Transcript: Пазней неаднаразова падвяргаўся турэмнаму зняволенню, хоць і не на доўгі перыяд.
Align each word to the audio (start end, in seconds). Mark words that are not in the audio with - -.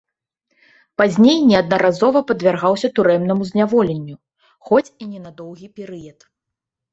Пазней 1.01 1.35
неаднаразова 1.49 2.19
падвяргаўся 2.31 2.89
турэмнаму 2.95 3.43
зняволенню, 3.51 4.17
хоць 4.71 4.93
і 5.05 5.11
не 5.13 5.19
на 5.27 5.31
доўгі 5.43 5.67
перыяд. 5.77 6.19